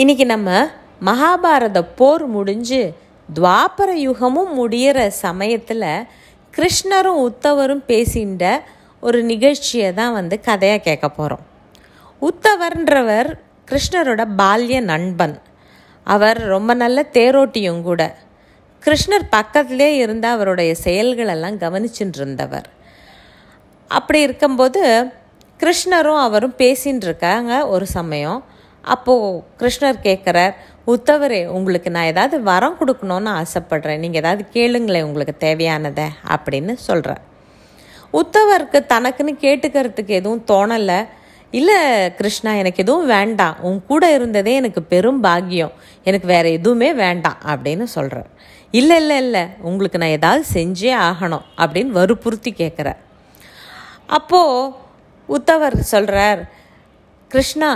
[0.00, 0.50] இன்னைக்கு நம்ம
[1.04, 2.80] மகாபாரத போர் முடிஞ்சு
[3.28, 5.84] துவாபர யுகமும் முடியிற சமயத்தில்
[6.54, 8.44] கிருஷ்ணரும் உத்தவரும் பேசின்ற
[9.00, 11.44] ஒரு நிகழ்ச்சியை தான் வந்து கதையாக கேட்க போகிறோம்
[12.22, 13.28] உத்தவர்ன்றவர்
[13.70, 15.40] கிருஷ்ணரோட பால்ய நண்பன்.
[16.06, 18.02] அவர் ரொம்ப நல்ல தேரோட்டியும் கூட.
[18.82, 22.68] கிருஷ்ணர் பக்கத்திலே இருந்து அவருடைய செயல்களெல்லாம் கவனிச்சுட்டு இருந்தவர்
[23.90, 24.82] அப்படி இருக்கும்போது
[25.60, 28.54] கிருஷ்ணரும் அவரும் பேசின்னு இருக்காங்க ஒரு சமயம்.
[28.94, 30.54] அப்போது கிருஷ்ணர் கேட்குறார்
[30.94, 34.02] உத்தவரே உங்களுக்கு நான் ஏதாவது வரம் கொடுக்கணுன்னு ஆசைப்பட்றேன்.
[34.02, 37.22] நீங்கள் ஏதாவது கேளுங்களேன் உங்களுக்கு தேவையானதை அப்படின்னு சொல்கிறார்
[38.20, 41.00] உத்தவருக்கு தனக்குன்னு கேட்டுக்கிறதுக்கு எதுவும் தோணலை.
[41.58, 41.78] இல்லை
[42.14, 43.56] கிருஷ்ணா எனக்கு எதுவும் வேண்டாம்.
[43.60, 45.74] உன் கூட இருந்ததே எனக்கு பெரும் பாக்கியம்.
[46.08, 48.30] எனக்கு வேறு எதுவுமே வேண்டாம் அப்படின்னு சொல்கிறார்
[48.78, 49.44] இல்லை இல்லை இல்லை.
[49.68, 53.00] உங்களுக்கு நான் ஏதாவது செஞ்சே ஆகணும் அப்படின்னு வற்புறுத்தி கேட்குறார்.
[54.18, 54.72] அப்போது
[55.36, 56.40] உத்தவர் சொல்கிறார்
[57.28, 57.70] கிருஷ்ணா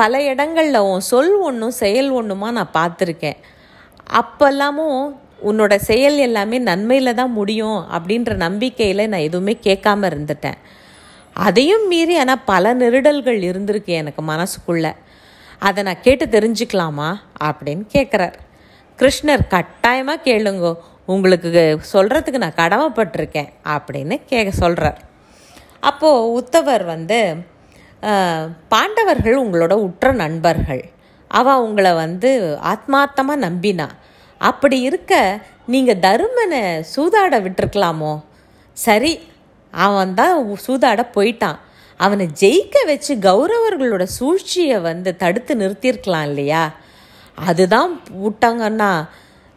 [0.00, 3.38] பல இடங்களில் உன் சொல் ஒன்றும் செயல் ஒன்றுமா நான் பார்த்துருக்கேன்.
[4.20, 4.98] அப்போல்லாமும்
[5.50, 10.58] உன்னோட செயல் எல்லாமே நன்மையில் தான் முடியும் அப்படின்ற நம்பிக்கையில் நான் எதுவுமே கேட்காம இருந்துட்டேன்.
[11.46, 14.92] அதையும் மீறி ஆனால் பல நெருடல்கள் இருந்திருக்கு எனக்கு மனசுக்குள்ளே.
[15.66, 17.10] அதை நான் கேட்டு தெரிஞ்சுக்கலாமா
[17.48, 18.36] அப்படின்னு கேட்குறார்
[18.98, 20.72] கிருஷ்ணர் கட்டாயமாக கேளுங்கோ
[21.14, 21.62] உங்களுக்கு
[21.92, 24.98] சொல்கிறதுக்கு நான் கடமைப்பட்டிருக்கேன் அப்படின்னு கேட்க சொல்கிறார்
[25.80, 27.18] அப்போது உத்தவர் வந்து
[28.72, 30.82] பாண்டவர்கள் உங்களோட உற்ற நண்பர்கள்.
[31.30, 32.30] அவள் உங்களை வந்து
[32.72, 33.88] ஆத்மார்த்தமாக நம்பினா.
[34.40, 35.14] அப்படி இருக்க
[35.72, 36.62] நீங்கள் தருமனை
[36.94, 38.12] சூதாட விட்டுருக்கலாமோ?
[38.76, 39.12] சரி
[39.72, 41.58] அவன் தான் சூதாட போயிட்டான்.
[42.00, 46.64] அவனை ஜெயிக்க வச்சு கௌரவர்களோட சூழ்ச்சியை வந்து தடுத்து நிறுத்தியிருக்கலாம் இல்லையா?
[47.38, 47.90] அதுதான்
[48.24, 48.92] விட்டாங்கன்னா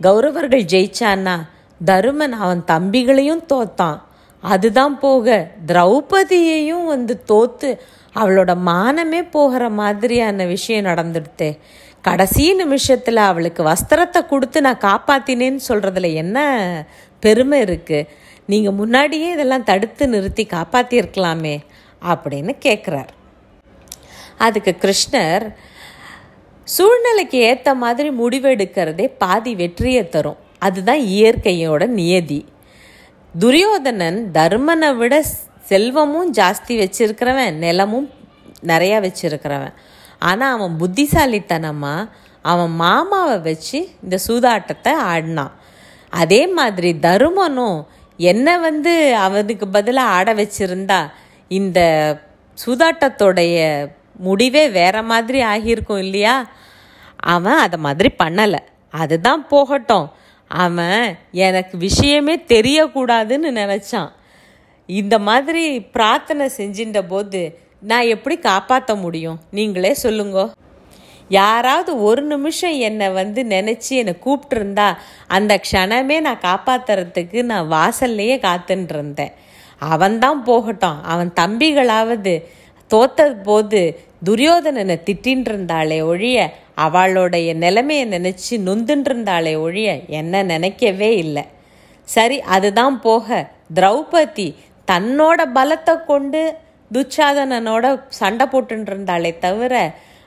[0.00, 1.36] கௌரவர்கள் ஜெயிச்சான்னா
[1.80, 3.98] தருமன் அவன் தம்பிகளையும் தோத்தான்.
[4.42, 7.68] அதுதான் போக திரௌபதியையும் வந்து தோத்து
[8.20, 11.48] அவளோட மானமே போகிற மாதிரியான விஷயம் நடந்துடுத்து.
[12.00, 16.38] கடைசி நிமிஷத்தில் அவளுக்கு வஸ்திரத்தை கொடுத்து நான் காப்பாத்தினேன்னு சொல்கிறதுல என்ன
[17.22, 18.08] பெருமை இருக்குது
[18.46, 21.56] நீங்கள் முன்னாடியே இதெல்லாம் தடுத்து நிறுத்தி காப்பாற்றிருக்கலாமே
[22.02, 23.12] அப்படின்னு கேட்குறார்
[24.38, 25.46] அதுக்கு கிருஷ்ணர்
[26.68, 30.38] சூழ்நிலைக்கு ஏற்ற மாதிரி முடிவெடுக்கிறதே பாதி வெற்றியை தரும்.
[30.58, 32.40] அதுதான் இயற்கையோட நியதி.
[33.34, 35.14] துரியோதனன் தர்மனை விட
[35.68, 38.08] செல்வமும் ஜாஸ்தி வச்சிருக்கிறவன் நிலமும்
[38.70, 39.74] நிறையா வச்சிருக்கிறவன்.
[40.18, 42.10] ஆனால் அவன் புத்திசாலித்தனமாக
[42.42, 45.54] அவன் மாமாவை வச்சு இந்த சூதாட்டத்தை ஆடினான்.
[46.22, 47.78] அதே மாதிரி தருமனும்
[48.18, 51.00] என்னை வந்து அவனுக்கு பதிலாக ஆட வச்சிருந்தா
[51.50, 51.80] இந்த
[52.58, 53.56] சூதாட்டத்தோடைய
[54.26, 56.36] முடிவே வேற மாதிரி ஆகியிருக்கும் இல்லையா?
[57.34, 58.60] அவன் அதை மாதிரி பண்ணலை.
[58.90, 60.06] அதுதான் போகட்டும்.
[60.50, 61.02] அவன்
[61.46, 64.10] எனக்கு விஷயமே தெரியக்கூடாதுன்னு நினச்சான்.
[64.86, 69.40] இந்த மாதிரி பிரார்த்தனை செஞ்சின்ற போது நான் எப்படி காப்பாற்ற முடியும்?
[69.50, 70.50] நீங்களே சொல்லுங்க.
[71.28, 79.32] யாராவது ஒரு நிமிஷம் என்னை வந்து நினச்சி என்னை கூப்பிட்டுருந்தா அந்த க்ஷணமே நான் காப்பாற்றுறதுக்கு நான் வாசல்லையே காத்துன்ட்ருந்தேன்.
[79.78, 81.04] அவன்தான் போகட்டும்.
[81.04, 82.44] அவன் தம்பிகளாவது
[82.94, 91.44] தோத்தது போது துரியோதனனை திட்டின்னு இருந்தாளே ஒழிய அவளுடைய நிலைமையை நினச்சி நொந்துன்னு இருந்தாளே ஒழிய என்ன நினைக்கவே இல்லை.
[92.02, 93.50] சரி அதுதான் போக.
[93.74, 94.54] திரௌபதி
[94.88, 96.42] தன்னோட பலத்தை கொண்டு
[96.90, 99.74] துச்சாதனனோட சண்டை போட்டுன்னு இருந்தாளே தவிர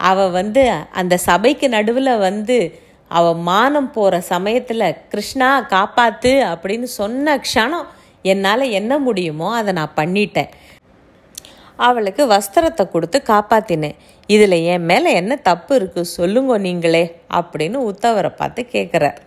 [0.00, 2.56] அவ வந்து அந்த சபைக்கு நடுவில் வந்து
[3.10, 7.88] அவ மானம் போகிற சமயத்தில் கிருஷ்ணா காப்பாத்து அப்படின்னு சொன்ன க்ஷணம்
[8.24, 10.50] என்னால் என்ன முடியுமோ அதை நான் பண்ணிட்டேன்.
[11.76, 13.96] அவளுக்கு வஸ்திரத்தை கொடுத்து காப்பாத்தினேன்.
[14.28, 19.18] இதில் என் மேலே என்ன தப்பு இருக்குது சொல்லுங்க நீங்களே அப்படின்னு உத்தவரை பார்த்து கேட்குறார்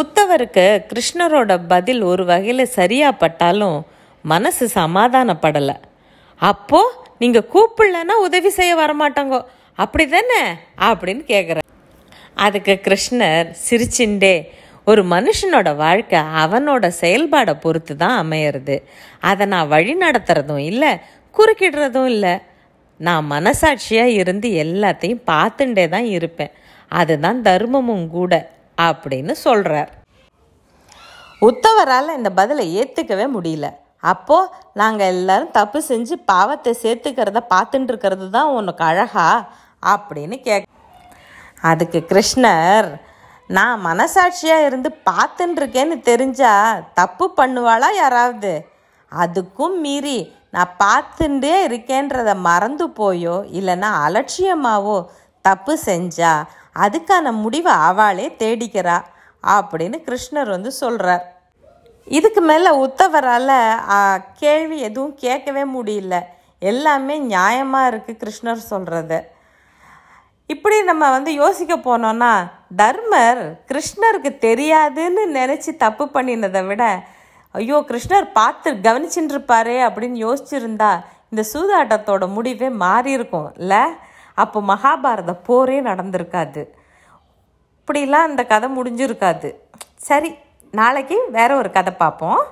[0.00, 3.78] உத்தவருக்கு கிருஷ்ணரோட பதில் ஒரு வகையில் சரியாக பட்டாலும்
[4.24, 5.76] மனசு சமாதானப்படலை.
[6.40, 6.80] அப்போ
[7.22, 9.40] நீங்கள் கூப்பிடலன்னா உதவி செய்ய வரமாட்டாங்கோ.
[9.82, 10.40] அப்படி தானே
[10.88, 11.58] அப்படின்னு கேட்குற
[12.44, 14.34] அதுக்கு கிருஷ்ணர் சிரிச்சுண்டே
[14.90, 18.76] ஒரு மனுஷனோட வாழ்க்கை அவனோட செயல்பாடை பொறுத்து தான் அமையிறது.
[19.30, 20.90] அதை நான் வழி நடத்துறதும் இல்லை
[21.34, 22.34] குறுக்கிடுறதும் இல்லை.
[23.00, 26.52] நான் மனசாட்சியாக இருந்து எல்லாத்தையும் பார்த்துட்டே தான் இருப்பேன்.
[26.90, 28.32] அதுதான் தர்மமும் கூட.
[28.78, 29.92] அப்படின்னு சொல்கிறார்
[31.42, 33.66] உத்தவரால் இந்த பதிலை ஏற்றுக்கவே முடியல.
[34.12, 34.50] அப்போது
[34.80, 39.28] நாங்கள் எல்லாரும் தப்பு செஞ்சு பாவத்தை சேர்த்துக்கிறத பார்த்துட்டு இருக்கிறது தான் உனக்கு அழகா?
[39.82, 40.68] அப்படின்னு கேக்
[41.70, 42.88] அதுக்கு கிருஷ்ணர்
[43.50, 46.52] நான் மனசாட்சியாக இருந்து பார்த்துட்டுருக்கேன்னு தெரிஞ்சா
[47.00, 48.52] தப்பு பண்ணுவாளா யாராவது?
[49.12, 50.18] அதுக்கும் மீறி
[50.50, 54.98] நான் பார்த்துட்டே இருக்கேன்றத மறந்து போயோ இல்லைன்னா அலட்சியமாவோ
[55.44, 56.32] தப்பு செஞ்சா
[56.76, 59.02] அதுக்கான முடிவை அவளே தேடிக்கிறா
[59.44, 61.24] அப்படின்னு கிருஷ்ணர் வந்து சொல்கிறார்
[62.04, 63.52] இதுக்கு மேலே உத்தவரால்
[64.32, 66.20] கேள்வி எதுவும் கேட்கவே முடியல.
[66.58, 69.32] எல்லாமே நியாயமாக இருக்குது கிருஷ்ணர் சொல்கிறது
[70.46, 77.04] இப்படி நம்ம வந்து யோசிக்க போனோம்னா தர்மர் கிருஷ்ணருக்கு தெரியாதுன்னு நினச்சி தப்பு பண்ணினதை விட
[77.52, 81.00] ஐயோ கிருஷ்ணர் பார்த்து கவனிச்சுட்டு இருப்பாரே அப்படின்னு யோசிச்சிருந்தா
[81.30, 83.82] இந்த சூதாட்டத்தோட முடிவே மாறி இருக்கும் இல்லை
[84.34, 86.62] அப்போ மகாபாரத போரே நடந்திருக்காது.
[87.80, 89.54] இப்படிலாம் அந்த கதை முடிஞ்சிருக்காது.
[89.96, 90.34] சரி
[90.70, 92.42] நாளைக்கு வேற ஒரு கதை பார்ப்போம்.